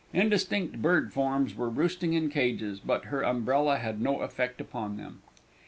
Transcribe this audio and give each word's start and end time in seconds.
Indistinct 0.13 0.81
bird 0.81 1.13
forms 1.13 1.53
were 1.53 1.69
roosting 1.69 2.13
in 2.13 2.31
cages; 2.31 2.79
but 2.79 3.05
her 3.05 3.21
umbrella 3.21 3.77
had 3.77 4.01
no 4.01 4.21
effect 4.21 4.59
upon 4.59 4.97
them. 4.97 5.21